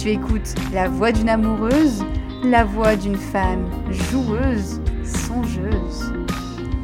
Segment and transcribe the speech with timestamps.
[0.00, 2.02] Tu écoutes la voix d'une amoureuse,
[2.42, 6.14] la voix d'une femme joueuse, songeuse,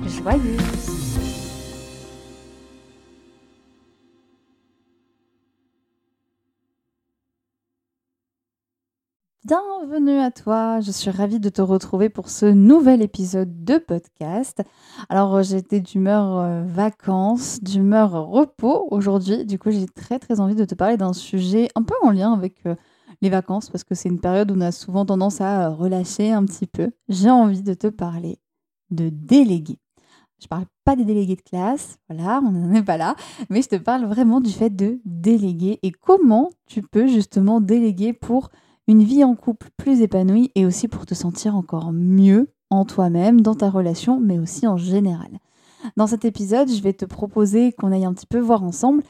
[0.05, 1.07] joyeuse.
[9.45, 14.63] Bienvenue à toi, je suis ravie de te retrouver pour ce nouvel épisode de podcast.
[15.09, 20.67] Alors j'étais d'humeur euh, vacances, d'humeur repos aujourd'hui, du coup j'ai très très envie de
[20.67, 22.75] te parler d'un sujet un peu en lien avec euh,
[23.23, 26.45] les vacances parce que c'est une période où on a souvent tendance à relâcher un
[26.45, 26.91] petit peu.
[27.09, 28.39] J'ai envie de te parler
[28.91, 29.79] de déléguer.
[30.41, 33.17] Je parle pas des délégués de classe, voilà, on n'en est pas là,
[33.49, 38.13] mais je te parle vraiment du fait de déléguer et comment tu peux justement déléguer
[38.13, 38.51] pour
[38.87, 43.41] une vie en couple plus épanouie et aussi pour te sentir encore mieux en toi-même,
[43.41, 45.39] dans ta relation, mais aussi en général.
[45.97, 49.03] Dans cet épisode, je vais te proposer qu'on aille un petit peu voir ensemble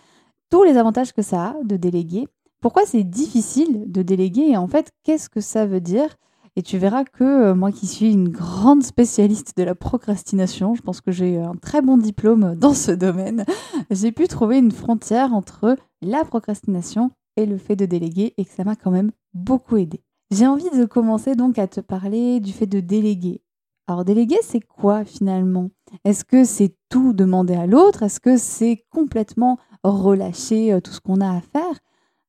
[0.50, 2.28] tous les avantages que ça a de déléguer
[2.60, 6.16] pourquoi c'est difficile de déléguer et en fait, qu'est-ce que ça veut dire?
[6.58, 10.80] Et tu verras que euh, moi qui suis une grande spécialiste de la procrastination, je
[10.80, 13.44] pense que j'ai un très bon diplôme dans ce domaine,
[13.90, 18.50] j'ai pu trouver une frontière entre la procrastination et le fait de déléguer et que
[18.50, 20.00] ça m'a quand même beaucoup aidé.
[20.30, 23.42] J'ai envie de commencer donc à te parler du fait de déléguer.
[23.86, 25.70] Alors déléguer, c'est quoi finalement?
[26.04, 28.02] Est-ce que c'est tout demander à l'autre?
[28.02, 31.78] Est-ce que c'est complètement relâcher euh, tout ce qu'on a à faire?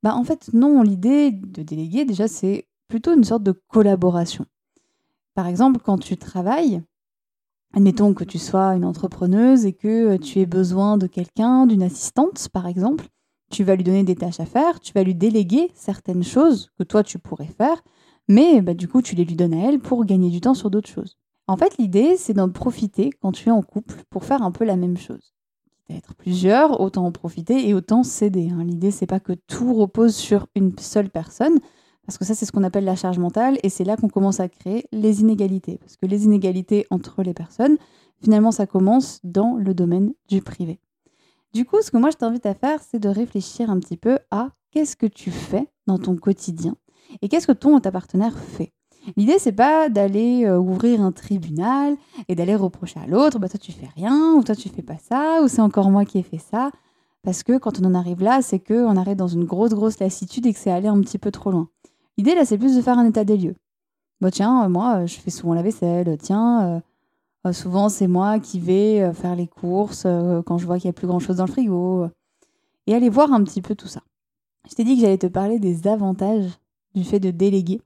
[0.04, 4.46] Bah, en fait, non, l'idée de déléguer, déjà, c'est plutôt une sorte de collaboration.
[5.34, 6.82] Par exemple, quand tu travailles,
[7.74, 11.84] admettons que tu sois une entrepreneuse et que euh, tu aies besoin de quelqu'un, d'une
[11.84, 13.08] assistante, par exemple,
[13.52, 16.84] tu vas lui donner des tâches à faire, tu vas lui déléguer certaines choses que
[16.84, 17.84] toi, tu pourrais faire,
[18.28, 20.70] mais bah, du coup, tu les lui donnes à elle pour gagner du temps sur
[20.70, 21.18] d'autres choses.
[21.48, 24.66] En fait, l'idée, c'est d'en profiter quand tu es en couple pour faire un peu
[24.66, 25.37] la même chose
[25.90, 28.50] être plusieurs, autant en profiter et autant céder.
[28.50, 28.64] Hein.
[28.64, 31.60] L'idée, c'est pas que tout repose sur une seule personne,
[32.06, 34.40] parce que ça, c'est ce qu'on appelle la charge mentale, et c'est là qu'on commence
[34.40, 35.78] à créer les inégalités.
[35.78, 37.78] Parce que les inégalités entre les personnes,
[38.22, 40.80] finalement, ça commence dans le domaine du privé.
[41.54, 44.20] Du coup, ce que moi, je t'invite à faire, c'est de réfléchir un petit peu
[44.32, 46.76] à qu'est-ce que tu fais dans ton quotidien
[47.22, 48.74] et qu'est-ce que ton ou ta partenaire fait.
[49.16, 51.96] L'idée, c'est pas d'aller euh, ouvrir un tribunal
[52.28, 54.98] et d'aller reprocher à l'autre, bah toi tu fais rien, ou toi tu fais pas
[54.98, 56.72] ça, ou c'est encore moi qui ai fait ça.
[57.24, 60.46] Parce que quand on en arrive là, c'est qu'on arrive dans une grosse, grosse lassitude
[60.46, 61.70] et que c'est aller un petit peu trop loin.
[62.18, 63.56] L'idée, là, c'est plus de faire un état des lieux.
[64.22, 66.18] Bon, tiens, euh, moi, je fais souvent la vaisselle.
[66.20, 66.82] Tiens,
[67.46, 70.08] euh, souvent, c'est moi qui vais faire les courses
[70.46, 72.08] quand je vois qu'il n'y a plus grand-chose dans le frigo.
[72.88, 74.02] Et aller voir un petit peu tout ça.
[74.70, 76.50] Je t'ai dit que j'allais te parler des avantages
[76.94, 77.82] du fait de déléguer.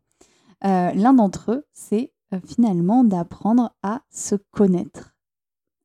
[0.64, 5.14] Euh, l'un d'entre eux, c'est euh, finalement d'apprendre à se connaître.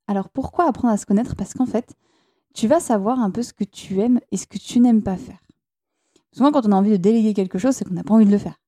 [0.07, 1.35] Alors pourquoi apprendre à se connaître?
[1.35, 1.95] Parce qu'en fait,
[2.55, 5.17] tu vas savoir un peu ce que tu aimes et ce que tu n'aimes pas
[5.17, 5.41] faire.
[6.33, 8.31] Souvent, quand on a envie de déléguer quelque chose, c'est qu'on n'a pas envie de
[8.31, 8.61] le faire.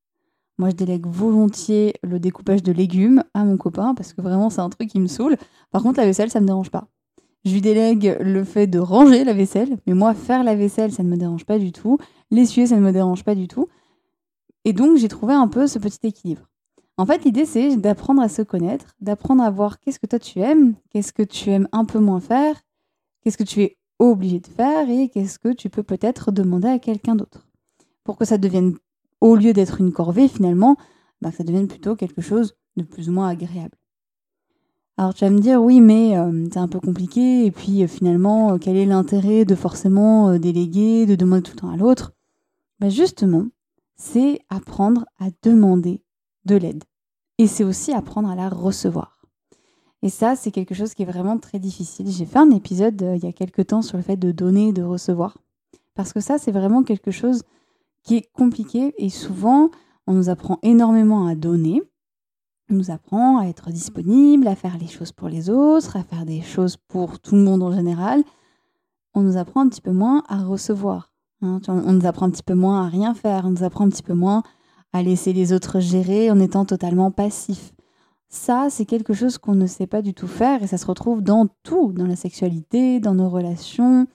[0.58, 4.60] Moi, je délègue volontiers le découpage de légumes à mon copain parce que vraiment, c'est
[4.60, 5.36] un truc qui me saoule.
[5.70, 6.88] Par contre, la vaisselle, ça ne me dérange pas.
[7.44, 11.02] Je lui délègue le fait de ranger la vaisselle, mais moi, faire la vaisselle, ça
[11.04, 11.98] ne me dérange pas du tout.
[12.30, 13.68] L'essuyer, ça ne me dérange pas du tout.
[14.64, 16.48] Et donc, j'ai trouvé un peu ce petit équilibre.
[16.96, 20.40] En fait, l'idée, c'est d'apprendre à se connaître, d'apprendre à voir qu'est-ce que toi tu
[20.40, 22.60] aimes, qu'est-ce que tu aimes un peu moins faire,
[23.22, 26.78] qu'est-ce que tu es obligé de faire et qu'est-ce que tu peux peut-être demander à
[26.78, 27.46] quelqu'un d'autre.
[28.02, 28.76] Pour que ça devienne,
[29.20, 30.76] au lieu d'être une corvée, finalement,
[31.20, 33.76] bah, que ça devienne plutôt quelque chose de plus ou moins agréable.
[34.96, 37.86] Alors tu vas me dire, oui, mais euh, c'est un peu compliqué, et puis euh,
[37.86, 42.12] finalement, euh, quel est l'intérêt de forcément déléguer, de demander tout le temps à l'autre?
[42.80, 43.46] Bah, Justement,
[43.98, 46.02] c'est apprendre à demander
[46.44, 46.84] de l'aide.
[47.36, 49.18] Et c'est aussi apprendre à la recevoir.
[50.02, 52.08] Et ça, c'est quelque chose qui est vraiment très difficile.
[52.08, 54.72] J'ai fait un épisode il y a quelques temps sur le fait de donner et
[54.72, 55.36] de recevoir.
[55.94, 57.42] Parce que ça, c'est vraiment quelque chose
[58.04, 59.70] qui est compliqué et souvent,
[60.06, 61.82] on nous apprend énormément à donner,
[62.70, 66.40] nous apprend à être disponible, à faire les choses pour les autres, à faire des
[66.40, 68.22] choses pour tout le monde en général.
[69.14, 71.12] On nous apprend un petit peu moins à recevoir.
[71.42, 71.60] Hein.
[71.68, 73.44] On nous apprend un petit peu moins à rien faire.
[73.46, 74.42] On nous apprend un petit peu moins
[74.92, 77.72] à laisser les autres gérer en étant totalement passif.
[78.28, 81.22] Ça, c'est quelque chose qu'on ne sait pas du tout faire et ça se retrouve
[81.22, 84.06] dans tout, dans la sexualité, dans nos relations,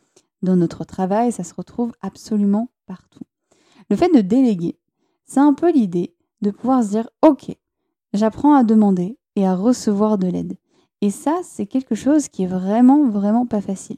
[0.43, 3.23] dans notre travail, ça se retrouve absolument partout.
[3.89, 4.77] Le fait de déléguer,
[5.25, 7.55] c'est un peu l'idée de pouvoir se dire, OK,
[8.13, 10.57] j'apprends à demander et à recevoir de l'aide.
[11.01, 13.97] Et ça, c'est quelque chose qui est vraiment, vraiment pas facile.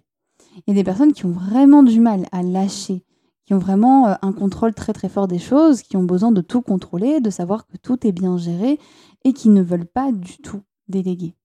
[0.55, 3.03] Il y a des personnes qui ont vraiment du mal à lâcher,
[3.45, 6.41] qui ont vraiment euh, un contrôle très très fort des choses, qui ont besoin de
[6.41, 8.79] tout contrôler, de savoir que tout est bien géré
[9.23, 11.35] et qui ne veulent pas du tout déléguer.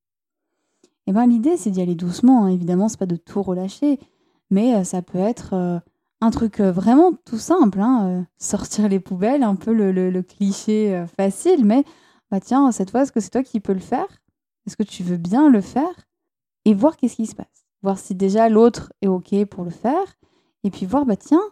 [1.07, 2.49] Et eh ben l'idée c'est d'y aller doucement, hein.
[2.49, 3.99] évidemment c'est pas de tout relâcher,
[4.51, 5.79] mais euh, ça peut être euh,
[6.21, 11.83] un truc vraiment tout simple, hein, sortir les poubelles, un peu le cliché facile, mais
[12.31, 14.07] bah tiens, cette fois, est-ce que c'est toi qui peux le faire?
[14.67, 16.09] Est-ce que tu veux bien le faire?
[16.65, 17.67] Et voir qu'est-ce qui se passe.
[17.83, 20.19] Voir si déjà l'autre est OK pour le faire.
[20.63, 21.43] Et puis voir, bah tiens,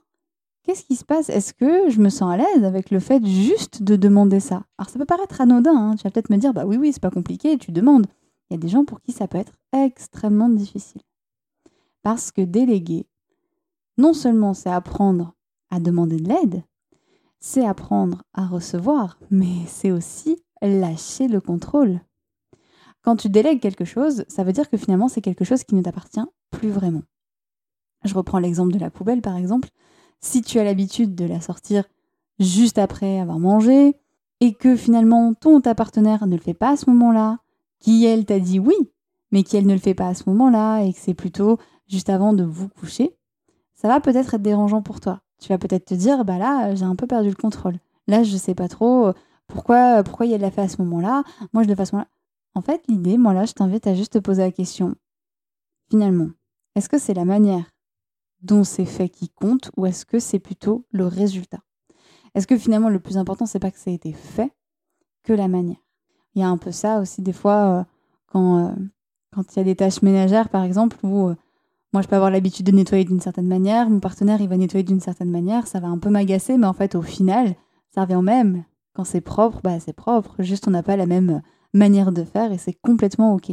[0.68, 1.30] qu'est-ce qui se passe?
[1.30, 4.66] Est-ce que je me sens à l'aise avec le fait juste de demander ça?
[4.76, 5.96] Alors ça peut paraître anodin, hein.
[5.96, 8.06] tu vas peut-être me dire, bah oui, oui, c'est pas compliqué, tu demandes.
[8.50, 11.00] Il y a des gens pour qui ça peut être extrêmement difficile.
[12.02, 13.06] Parce que déléguer,
[13.96, 15.34] non seulement c'est apprendre
[15.70, 16.62] à demander de l'aide,
[17.40, 22.00] c'est apprendre à recevoir, mais c'est aussi lâcher le contrôle.
[23.00, 25.82] Quand tu délègues quelque chose, ça veut dire que finalement c'est quelque chose qui ne
[25.82, 26.20] t'appartient
[26.50, 27.04] plus vraiment.
[28.04, 29.70] Je reprends l'exemple de la poubelle par exemple.
[30.20, 31.84] Si tu as l'habitude de la sortir
[32.38, 33.96] juste après avoir mangé
[34.40, 37.38] et que finalement ton ou ta partenaire ne le fait pas à ce moment-là,
[37.80, 38.74] qui elle t'a dit oui,
[39.30, 42.10] mais qui elle ne le fait pas à ce moment-là et que c'est plutôt juste
[42.10, 43.16] avant de vous coucher,
[43.74, 45.20] ça va peut-être être dérangeant pour toi.
[45.40, 47.78] Tu vas peut-être te dire bah là, j'ai un peu perdu le contrôle.
[48.08, 49.12] Là, je sais pas trop
[49.48, 52.10] pourquoi, pourquoi il l'a fait à ce moment-là Moi, je le fais à ce moment-là.
[52.54, 54.94] En fait, l'idée, moi là, je t'invite à juste te poser la question.
[55.90, 56.28] Finalement,
[56.74, 57.64] est-ce que c'est la manière
[58.42, 61.58] dont c'est fait qui compte ou est-ce que c'est plutôt le résultat?
[62.34, 64.52] Est-ce que finalement, le plus important, c'est pas que ça a été fait
[65.24, 65.78] que la manière?
[66.34, 67.84] Il y a un peu ça aussi des fois euh,
[68.26, 68.74] quand, euh,
[69.32, 71.34] quand il y a des tâches ménagères, par exemple, où euh,
[71.92, 74.84] moi, je peux avoir l'habitude de nettoyer d'une certaine manière, mon partenaire, il va nettoyer
[74.84, 77.54] d'une certaine manière, ça va un peu m'agacer, mais en fait, au final,
[77.94, 78.64] ça revient au même.
[78.94, 80.34] Quand c'est propre, bah c'est propre.
[80.40, 81.40] Juste, on n'a pas la même
[81.72, 83.52] manière de faire et c'est complètement OK.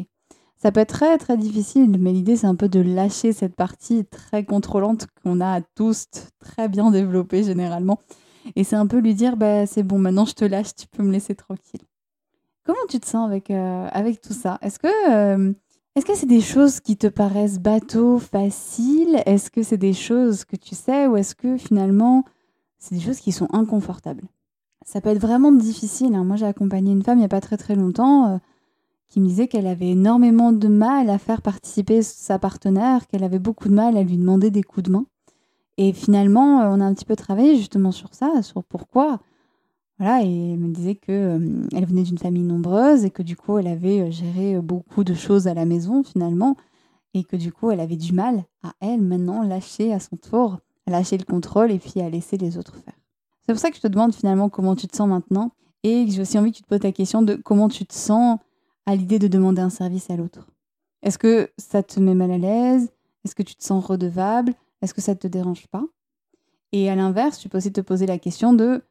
[0.57, 4.05] Ça peut être très très difficile, mais l'idée c'est un peu de lâcher cette partie
[4.05, 6.05] très contrôlante qu'on a tous
[6.39, 7.99] très bien développée généralement.
[8.55, 11.03] Et c'est un peu lui dire bah c'est bon, maintenant je te lâche, tu peux
[11.03, 11.81] me laisser tranquille.
[12.65, 14.57] Comment tu te sens avec, euh, avec tout ça?
[14.61, 15.53] Est-ce que euh,
[16.03, 19.21] que c'est des choses qui te paraissent bateaux, faciles?
[19.25, 22.23] Est-ce que c'est des choses que tu sais ou est-ce que finalement
[22.79, 24.23] c'est des choses qui sont inconfortables?
[24.85, 26.13] Ça peut être vraiment difficile.
[26.15, 26.23] Hein.
[26.23, 28.37] Moi, j'ai accompagné une femme il n'y a pas très très longtemps euh,
[29.09, 33.39] qui me disait qu'elle avait énormément de mal à faire participer sa partenaire, qu'elle avait
[33.39, 35.05] beaucoup de mal à lui demander des coups de main.
[35.77, 39.19] Et finalement, euh, on a un petit peu travaillé justement sur ça, sur pourquoi.
[39.99, 43.35] Voilà, et elle me disait que euh, elle venait d'une famille nombreuse et que du
[43.35, 46.55] coup, elle avait géré beaucoup de choses à la maison finalement,
[47.13, 50.59] et que du coup, elle avait du mal à elle maintenant lâcher à son tour,
[50.85, 52.93] à lâcher le contrôle et puis à laisser les autres faire.
[53.45, 55.51] C'est pour ça que je te demande finalement comment tu te sens maintenant
[55.83, 58.39] et j'ai aussi envie que tu te poses la question de comment tu te sens
[58.85, 60.47] à l'idée de demander un service à l'autre.
[61.01, 62.91] Est-ce que ça te met mal à l'aise?
[63.23, 64.53] Est-ce que tu te sens redevable?
[64.81, 65.83] Est-ce que ça ne te dérange pas?
[66.71, 68.83] Et à l'inverse, tu peux aussi te poser la question de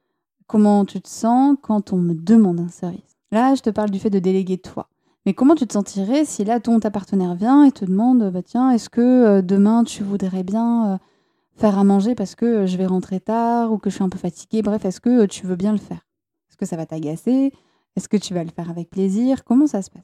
[0.47, 3.17] comment tu te sens quand on me demande un service.
[3.31, 4.89] Là, je te parle du fait de déléguer toi.
[5.27, 8.71] Mais comment tu te sentirais si là, ton partenaire vient et te demande, bah tiens,
[8.71, 10.99] est-ce que euh, demain tu voudrais bien euh,
[11.55, 14.19] faire à manger parce que je vais rentrer tard ou que je suis un peu
[14.19, 14.61] fatiguée?
[14.63, 16.07] Bref, est-ce que euh, tu veux bien le faire?
[16.51, 17.53] Est-ce que ça va t'agacer?
[17.97, 19.45] Est-ce que tu vas le faire avec plaisir?
[19.45, 20.03] Comment ça se passe?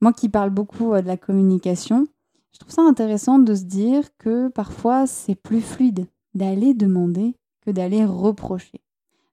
[0.00, 2.06] Moi qui parle beaucoup euh, de la communication,
[2.52, 7.34] Je trouve ça intéressant de se dire que parfois c'est plus fluide d'aller demander
[7.64, 8.80] que d'aller reprocher.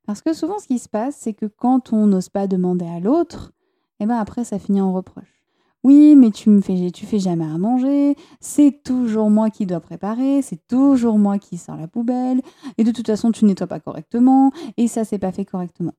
[0.06, 3.00] Parce que souvent ce qui se passe, c'est que quand on n'ose pas demander à
[3.00, 3.52] l'autre,
[4.00, 5.40] eh ben après ça finit en reproche.
[5.84, 8.16] Oui, mais tu me fais, tu fais jamais à manger.
[8.42, 10.42] C'est toujours moi qui dois préparer.
[10.42, 12.42] C'est toujours moi qui sors la poubelle.
[12.78, 14.52] Et de toute façon, tu nettoies pas correctement.
[14.76, 15.94] Et ça, c'est pas fait correctement.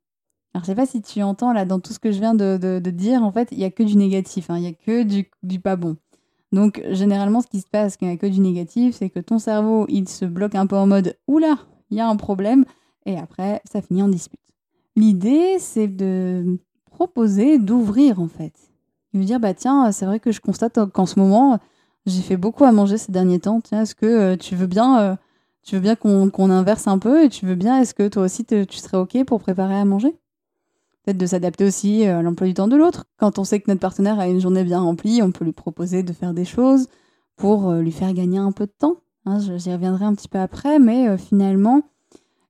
[0.53, 2.81] Alors, je sais pas si tu entends là dans tout ce que je viens de,
[2.91, 3.23] dire.
[3.23, 4.51] En fait, il y a que du négatif.
[4.51, 4.59] Hein.
[4.59, 5.97] Il y a que du, pas bon.
[6.53, 9.21] Donc, généralement, ce qui se passe quand il y a que du négatif, c'est que
[9.21, 11.59] ton cerveau, il se bloque un peu en mode oula,
[11.91, 12.65] il y a un problème.
[13.07, 14.41] Et après, ça finit en dispute.
[14.97, 16.59] L'idée, c'est de
[16.91, 18.71] proposer d'ouvrir en fait
[19.13, 21.59] il me dire bah tiens, c'est vrai que je constate qu'en ce moment,
[22.07, 23.61] j'ai fait beaucoup à manger ces derniers temps.
[23.61, 25.17] Tiens, est-ce que euh, tu veux bien, euh,
[25.63, 28.45] tu veux bien qu'on inverse un peu et tu veux bien, est-ce que toi aussi
[28.45, 30.17] tu serais ok pour préparer à manger?
[31.05, 33.07] Peut-être de s'adapter aussi euh, à l'emploi du temps de l'autre.
[33.19, 36.03] Quand on sait que notre partenaire a une journée bien remplie, on peut lui proposer
[36.03, 36.89] de faire des choses
[37.37, 38.97] pour lui faire gagner un peu de temps.
[39.25, 41.81] Hein, J'y reviendrai un petit peu après, mais finalement,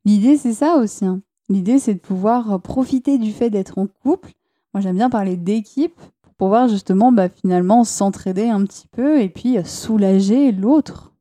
[0.04, 1.04] l'idée c'est ça aussi.
[1.04, 1.21] Hein.
[1.49, 4.33] L'idée c'est de pouvoir profiter du fait d'être en couple.
[4.75, 9.28] Moi j'aime bien parler d'équipe pour pouvoir justement bah, finalement s'entraider un petit peu et
[9.28, 11.12] puis euh, soulager l'autre.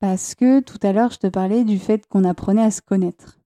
[0.00, 3.38] Parce que tout à l'heure, je te parlais du fait qu'on apprenait à se connaître.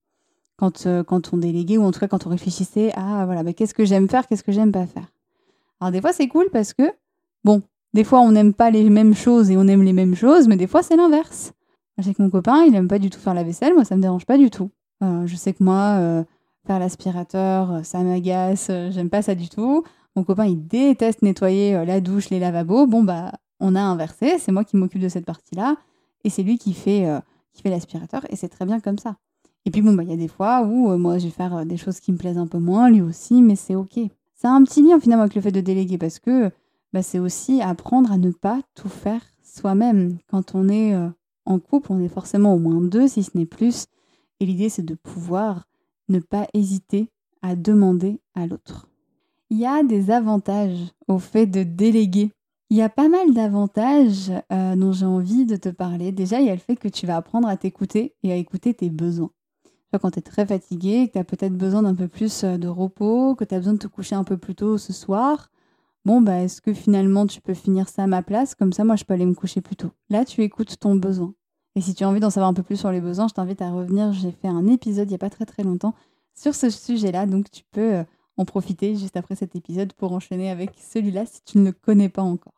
[0.60, 3.52] Quand, euh, quand on déléguait ou en tout cas quand on réfléchissait à voilà, bah,
[3.52, 5.10] qu'est-ce que j'aime faire, qu'est-ce que j'aime pas faire.
[5.80, 6.82] Alors des fois, c'est cool parce que,
[7.44, 7.62] bon,
[7.94, 10.56] des fois, on n'aime pas les mêmes choses et on aime les mêmes choses, mais
[10.56, 11.52] des fois, c'est l'inverse.
[11.96, 14.24] Que mon copain, il aime pas du tout faire la vaisselle, moi, ça me dérange
[14.24, 14.70] pas du tout.
[15.02, 16.24] Euh, je sais que moi,
[16.66, 19.84] faire l'aspirateur, ça m'agace, j'aime pas ça du tout.
[20.16, 22.86] Mon copain, il déteste nettoyer euh, la douche, les lavabos.
[22.86, 24.38] Bon, bah, on a inversé.
[24.38, 25.76] C'est moi qui m'occupe de cette partie-là.
[26.24, 27.20] Et c'est lui qui fait, euh,
[27.52, 28.26] qui fait l'aspirateur.
[28.30, 29.16] Et c'est très bien comme ça.
[29.64, 31.64] Et puis, bon, bah, il y a des fois où euh, moi, je vais faire
[31.66, 33.98] des choses qui me plaisent un peu moins, lui aussi, mais c'est OK.
[34.34, 36.50] C'est un petit lien finalement avec le fait de déléguer parce que
[36.92, 40.16] bah, c'est aussi apprendre à ne pas tout faire soi-même.
[40.28, 40.94] Quand on est
[41.44, 43.86] en couple, on est forcément au moins deux, si ce n'est plus.
[44.40, 45.66] Et l'idée, c'est de pouvoir
[46.08, 47.10] ne pas hésiter
[47.42, 48.88] à demander à l'autre.
[49.50, 52.30] Il y a des avantages au fait de déléguer.
[52.70, 56.12] Il y a pas mal d'avantages euh, dont j'ai envie de te parler.
[56.12, 58.74] Déjà, il y a le fait que tu vas apprendre à t'écouter et à écouter
[58.74, 59.30] tes besoins.
[59.98, 62.68] Quand tu es très fatigué, que tu as peut-être besoin d'un peu plus euh, de
[62.68, 65.50] repos, que tu as besoin de te coucher un peu plus tôt ce soir,
[66.04, 68.54] bon, bah, est-ce que finalement tu peux finir ça à ma place?
[68.54, 69.90] Comme ça, moi, je peux aller me coucher plus tôt.
[70.08, 71.34] Là, tu écoutes ton besoin.
[71.74, 73.62] Et si tu as envie d'en savoir un peu plus sur les besoins, je t'invite
[73.62, 74.12] à revenir.
[74.12, 75.94] J'ai fait un épisode il n'y a pas très très longtemps
[76.34, 78.04] sur ce sujet-là, donc tu peux euh,
[78.36, 82.08] en profiter juste après cet épisode pour enchaîner avec celui-là si tu ne le connais
[82.08, 82.54] pas encore.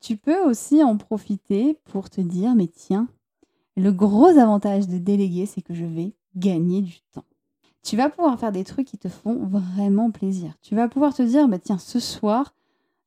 [0.00, 3.08] Tu peux aussi en profiter pour te dire, mais tiens,
[3.76, 7.24] le gros avantage de déléguer, c'est que je vais gagner du temps.
[7.82, 10.54] Tu vas pouvoir faire des trucs qui te font vraiment plaisir.
[10.62, 12.54] Tu vas pouvoir te dire, bah tiens, ce soir,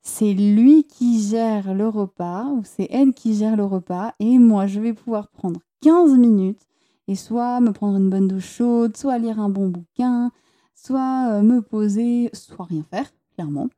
[0.01, 4.65] c'est lui qui gère le repas ou c'est elle qui gère le repas et moi,
[4.65, 6.67] je vais pouvoir prendre 15 minutes
[7.07, 10.31] et soit me prendre une bonne douche chaude, soit lire un bon bouquin,
[10.73, 13.69] soit euh, me poser, soit rien faire, clairement,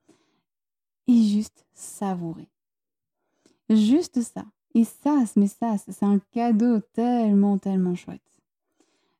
[1.07, 2.47] et juste savourer.
[3.69, 4.45] Juste ça.
[4.75, 8.21] Et ça, mais ça, c'est un cadeau tellement, tellement chouette.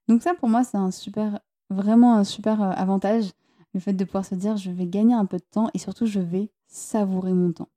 [0.08, 3.32] Donc ça, pour moi, c'est un super, vraiment un super euh, avantage,
[3.74, 6.06] le fait de pouvoir se dire, je vais gagner un peu de temps et surtout,
[6.06, 7.70] je vais savourer mon temps.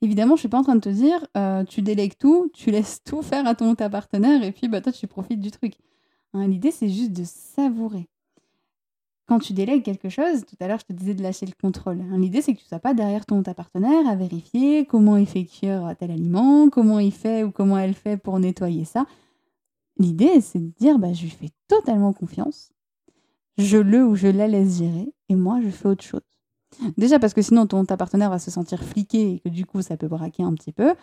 [0.00, 3.02] Évidemment, je suis pas en train de te dire, euh, tu délègues tout, tu laisses
[3.04, 5.74] tout faire à ton ta partenaire et puis bah toi, tu profites du truc.
[6.32, 8.08] Hein, l'idée, c'est juste de savourer
[9.32, 12.00] quand tu délègues quelque chose, tout à l'heure je te disais de lâcher le contrôle.
[12.00, 15.26] Hein, l'idée c'est que tu sois pas derrière ton ta partenaire à vérifier comment il
[15.26, 19.06] fait cuire tel aliment, comment il fait ou comment elle fait pour nettoyer ça.
[20.02, 22.72] L'idée c'est de dire bah, je lui fais totalement confiance,
[23.56, 26.22] je le ou je la laisse gérer et moi je fais autre chose.
[26.96, 29.80] Déjà parce que sinon ton ta partenaire va se sentir fliqué et que du coup
[29.80, 30.94] ça peut braquer un petit peu.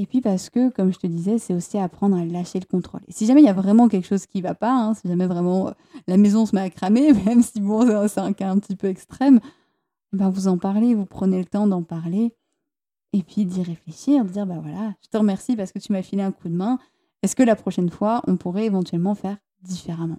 [0.00, 3.00] Et puis parce que, comme je te disais, c'est aussi apprendre à lâcher le contrôle.
[3.08, 5.08] Et si jamais il y a vraiment quelque chose qui ne va pas, hein, si
[5.08, 5.72] jamais vraiment euh,
[6.06, 8.86] la maison se met à cramer, même si bon, c'est un cas un petit peu
[8.86, 9.40] extrême,
[10.12, 12.32] ben vous en parlez, vous prenez le temps d'en parler,
[13.12, 16.02] et puis d'y réfléchir, de dire, bah voilà, je te remercie parce que tu m'as
[16.02, 16.78] filé un coup de main.
[17.22, 20.18] Est-ce que la prochaine fois, on pourrait éventuellement faire différemment?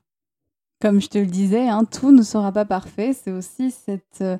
[0.82, 3.13] Comme je te le disais, hein, tout ne sera pas parfait.
[3.13, 4.22] C'est aussi cette...
[4.22, 4.38] Euh,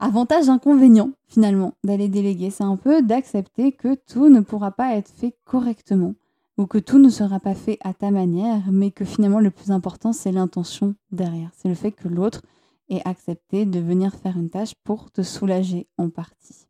[0.00, 5.08] Avantage inconvénient finalement d'aller déléguer, c'est un peu d'accepter que tout ne pourra pas être
[5.08, 6.14] fait correctement
[6.58, 9.70] ou que tout ne sera pas fait à ta manière, mais que finalement le plus
[9.70, 11.50] important c'est l'intention derrière.
[11.56, 12.42] C'est le fait que l'autre
[12.90, 16.66] ait accepté de venir faire une tâche pour te soulager en partie.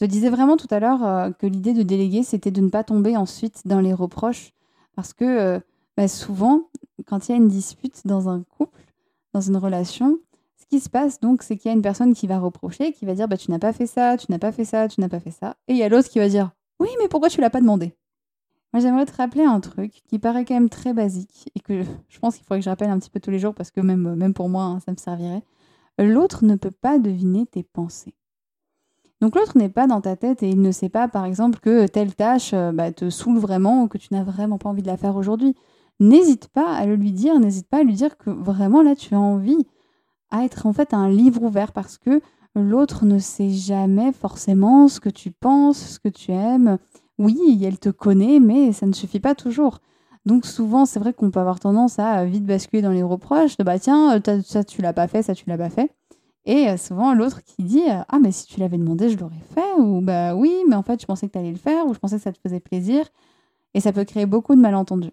[0.00, 2.70] Je te disais vraiment tout à l'heure euh, que l'idée de déléguer c'était de ne
[2.70, 4.52] pas tomber ensuite dans les reproches
[4.96, 5.60] parce que euh,
[5.96, 6.62] bah, souvent
[7.06, 8.80] quand il y a une dispute dans un couple,
[9.34, 10.18] dans une relation,
[10.70, 13.14] qui se passe donc, c'est qu'il y a une personne qui va reprocher, qui va
[13.14, 15.20] dire bah, Tu n'as pas fait ça, tu n'as pas fait ça, tu n'as pas
[15.20, 15.56] fait ça.
[15.66, 17.92] Et il y a l'autre qui va dire Oui, mais pourquoi tu l'as pas demandé?
[18.72, 22.18] Moi, j'aimerais te rappeler un truc qui paraît quand même très basique et que je
[22.20, 24.14] pense qu'il faudrait que je rappelle un petit peu tous les jours parce que même,
[24.14, 25.42] même pour moi, hein, ça me servirait.
[25.98, 28.14] L'autre ne peut pas deviner tes pensées.
[29.20, 31.86] Donc l'autre n'est pas dans ta tête et il ne sait pas, par exemple, que
[31.86, 34.86] telle tâche euh, bah, te saoule vraiment ou que tu n'as vraiment pas envie de
[34.86, 35.54] la faire aujourd'hui.
[35.98, 39.14] N'hésite pas à le lui dire, n'hésite pas à lui dire que vraiment là tu
[39.14, 39.66] as envie
[40.30, 42.22] à être en fait un livre ouvert parce que
[42.54, 46.78] l'autre ne sait jamais forcément ce que tu penses, ce que tu aimes.
[47.18, 49.80] Oui, elle te connaît, mais ça ne suffit pas toujours.
[50.24, 53.64] Donc souvent, c'est vrai qu'on peut avoir tendance à vite basculer dans les reproches, de
[53.64, 55.90] bah tiens, ça tu l'as pas fait, ça tu l'as pas fait.
[56.46, 59.42] Et euh, souvent, l'autre qui dit euh, Ah, mais si tu l'avais demandé, je l'aurais
[59.54, 59.74] fait.
[59.78, 61.86] Ou Bah oui, mais en fait, je pensais que tu allais le faire.
[61.86, 63.06] Ou je pensais que ça te faisait plaisir.
[63.74, 65.12] Et ça peut créer beaucoup de malentendus.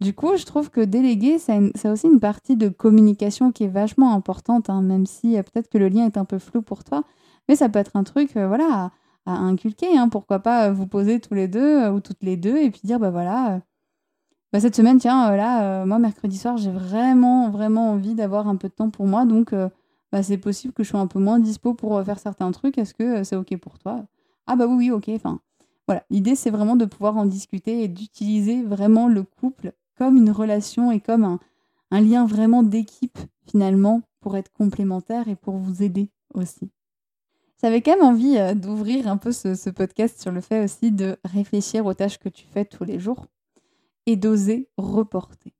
[0.00, 4.14] Du coup, je trouve que déléguer, c'est aussi une partie de communication qui est vachement
[4.14, 7.04] importante, hein, même si euh, peut-être que le lien est un peu flou pour toi.
[7.48, 8.92] Mais ça peut être un truc voilà,
[9.26, 9.98] à, inculquer.
[9.98, 10.08] Hein.
[10.08, 13.10] pourquoi pas vous poser tous les deux ou toutes les deux et puis dire Bah
[13.10, 13.60] voilà.
[14.52, 18.68] Bah cette semaine, tiens, là, moi, mercredi soir, j'ai vraiment, vraiment envie d'avoir un peu
[18.68, 19.24] de temps pour moi.
[19.24, 19.54] Donc,
[20.12, 22.78] bah, c'est possible que je sois un peu moins dispo pour euh, faire certains trucs.
[22.78, 24.04] Est-ce que euh, c'est OK pour toi?
[24.46, 25.08] Ah bah oui, oui, OK.
[25.10, 25.40] Enfin,
[25.86, 26.04] voilà.
[26.10, 30.90] L'idée, c'est vraiment de pouvoir en discuter et d'utiliser vraiment le couple comme une relation
[30.90, 31.38] et comme
[31.90, 36.70] un, lien vraiment d'équipe, finalement, pour être complémentaire et pour vous aider aussi.
[37.60, 41.18] J'avais quand même envie euh, d'ouvrir un peu ce, podcast sur le fait aussi de
[41.24, 43.26] réfléchir aux tâches que tu fais tous les jours
[44.06, 45.52] et d'oser reporter.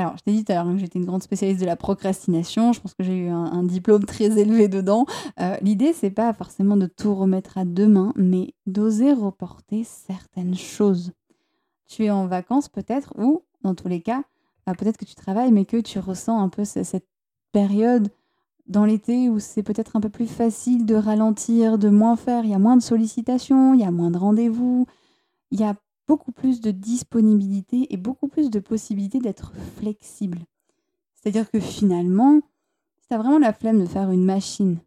[0.00, 2.72] Alors, je t'ai dit tout à l'heure que j'étais une grande spécialiste de la procrastination.
[2.72, 5.04] Je pense que j'ai eu un, diplôme très élevé dedans.
[5.40, 11.12] Euh, L'idée, c'est pas forcément de tout remettre à demain, mais d'oser reporter certaines choses.
[11.86, 14.22] Tu es en vacances peut-être, ou dans tous les cas,
[14.66, 17.06] bah, peut-être que tu travailles, mais que tu ressens un peu cette
[17.52, 18.08] période
[18.66, 22.44] dans l'été où c'est peut-être un peu plus facile de ralentir, de moins faire.
[22.44, 24.86] Il y a moins de sollicitations, il y a moins de rendez-vous,
[25.50, 25.74] il y a
[26.10, 30.40] beaucoup plus de disponibilité et beaucoup plus de possibilités d'être flexible.
[31.14, 32.40] C'est-à-dire que finalement,
[33.00, 34.78] si tu as vraiment la flemme de faire une machine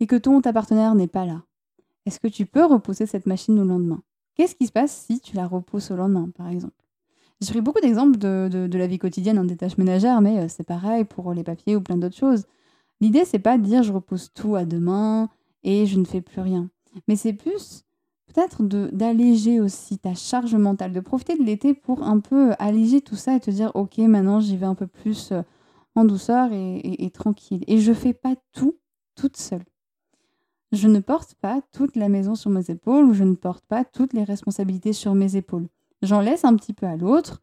[0.00, 1.44] et que ton ta partenaire n'est pas là,
[2.04, 4.02] est-ce que tu peux repousser cette machine au lendemain?
[4.34, 6.82] Qu'est-ce qui se passe si tu la repousses au lendemain, par exemple?
[7.40, 10.66] J'ai pris beaucoup d'exemples de, la vie quotidienne en des tâches ménagères, mais euh, c'est
[10.66, 12.46] pareil pour les papiers ou plein d'autres choses.
[13.00, 15.28] L'idée, c'est pas de dire je repousse tout à demain
[15.62, 16.70] et je ne fais plus rien.
[17.06, 17.83] Mais c'est plus
[18.34, 23.14] peut-être d'alléger aussi ta charge mentale, de profiter de l'été pour un peu alléger tout
[23.14, 25.42] ça et te dire ok maintenant j'y vais un peu plus euh,
[25.94, 27.62] en douceur et, tranquille.
[27.68, 28.76] Et je fais pas tout
[29.14, 29.62] toute seule.
[30.72, 33.84] Je ne porte pas toute la maison sur mes épaules ou je ne porte pas
[33.84, 35.68] toutes les responsabilités sur mes épaules.
[36.02, 37.40] J'en laisse un petit peu à l'autre.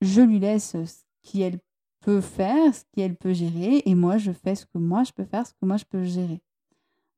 [0.00, 1.60] Je lui laisse ce qu'elle
[2.00, 5.24] peut faire, ce qu'elle peut gérer, et moi je fais ce que moi je peux
[5.24, 6.40] faire, ce que moi je peux gérer.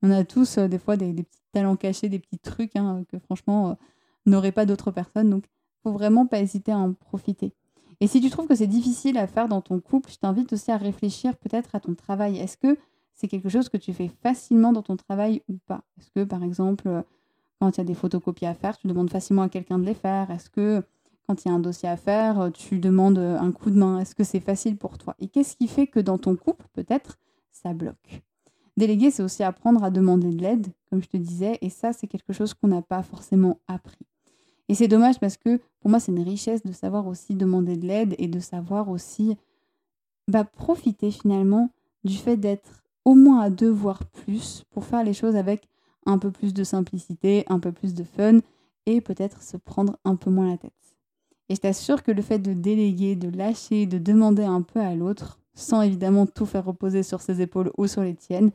[0.03, 3.19] On a tous euh, des fois des, petits talents cachés, des petits trucs hein, que
[3.19, 3.75] franchement euh,
[4.27, 5.31] n'auraient pas d'autres personnes.
[5.31, 5.45] Donc,
[5.83, 7.53] faut vraiment pas hésiter à en profiter.
[8.01, 10.71] Et si tu trouves que c'est difficile à faire dans ton couple, je t'invite aussi
[10.71, 12.39] à réfléchir peut-être à ton travail.
[12.39, 12.79] Est-ce que
[13.13, 15.83] c'est quelque chose que tu fais facilement dans ton travail ou pas?
[15.99, 17.03] Est-ce que, par exemple, euh,
[17.61, 19.95] quand il y a des photocopies à faire, tu demandes facilement à quelqu'un de les
[19.95, 20.31] faire?
[20.31, 20.85] Est-ce que
[21.27, 23.99] quand il y a un dossier à faire, tu demandes un coup de main?
[23.99, 25.17] Est-ce que c'est facile pour toi?
[25.19, 27.19] Et qu'est-ce qui fait que dans ton couple, peut-être,
[27.51, 28.23] ça bloque?
[28.79, 32.07] Déléguer, c'est aussi apprendre à demander de l'aide, comme je te disais, et ça, c'est
[32.07, 34.07] quelque chose qu'on n'a pas forcément appris.
[34.69, 37.89] Et c'est dommage parce que pour moi, c'est une richesse de savoir aussi demander de
[37.89, 39.37] l'aide et de savoir aussi
[40.29, 41.71] bah, profiter finalement
[42.05, 45.69] du fait d'être au moins à deux, voire plus, pour faire les choses avec
[46.07, 48.39] un peu plus de simplicité, un peu plus de fun
[48.87, 50.73] et peut-être se prendre un peu moins la tête.
[51.49, 54.95] Et je t'assure que le fait de déléguer, de lâcher, de demander un peu à
[54.95, 58.53] l'autre, sans évidemment tout faire reposer sur ses épaules ou sur les tiennes,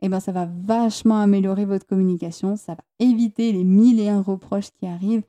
[0.00, 4.22] eh ben, ça va vachement améliorer votre communication, ça va éviter les mille et un
[4.22, 5.24] reproches qui arrivent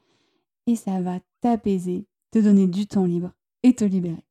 [0.67, 3.31] et ça va t'apaiser, te donner du temps libre
[3.63, 4.23] et te libérer.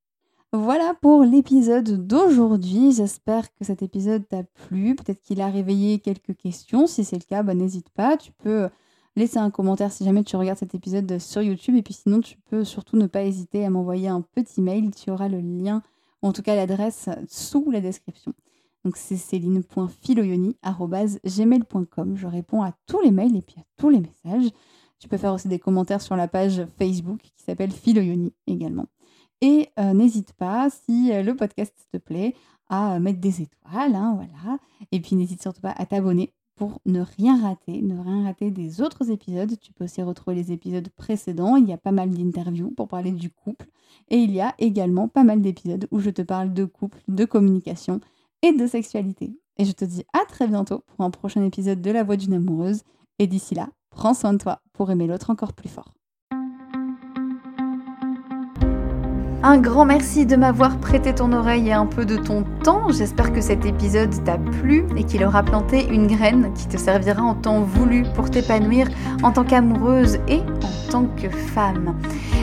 [0.52, 2.92] Voilà pour l'épisode d'aujourd'hui.
[2.92, 4.94] J'espère que cet épisode t'a plu.
[4.94, 6.86] Peut-être qu'il a réveillé quelques questions.
[6.86, 8.16] Si c'est le cas, bah, n'hésite pas.
[8.16, 8.70] Tu peux
[9.14, 11.76] laisser un commentaire si jamais tu regardes cet épisode sur YouTube.
[11.76, 14.90] Et puis sinon, tu peux surtout ne pas hésiter à m'envoyer un petit mail.
[14.94, 15.82] Tu auras le lien,
[16.22, 18.32] ou en tout cas l'adresse, sous la description.
[18.84, 22.16] Donc c'est céline.filoyoni.gmail.com.
[22.16, 24.50] Je réponds à tous les mails et puis à tous les messages.
[24.98, 28.86] Tu peux faire aussi des commentaires sur la page Facebook qui s'appelle Philoyoni également.
[29.40, 32.34] Et euh, n'hésite pas, si euh, le podcast te plaît,
[32.68, 34.58] à euh, mettre des étoiles, hein, voilà.
[34.90, 38.80] Et puis n'hésite surtout pas à t'abonner pour ne rien rater, ne rien rater des
[38.80, 39.54] autres épisodes.
[39.60, 41.54] Tu peux aussi retrouver les épisodes précédents.
[41.54, 43.66] Il y a pas mal d'interviews pour parler du couple.
[44.08, 47.24] Et il y a également pas mal d'épisodes où je te parle de couple, de
[47.24, 48.00] communication
[48.42, 49.32] et de sexualité.
[49.58, 52.34] Et je te dis à très bientôt pour un prochain épisode de La Voix d'une
[52.34, 52.82] amoureuse.
[53.18, 55.92] Et d'ici là, Prends soin de toi pour aimer l'autre encore plus fort.
[59.42, 62.90] Un grand merci de m'avoir prêté ton oreille et un peu de ton temps.
[62.90, 67.22] J'espère que cet épisode t'a plu et qu'il aura planté une graine qui te servira
[67.22, 68.88] en temps voulu pour t'épanouir
[69.22, 71.96] en tant qu'amoureuse et en tant que femme.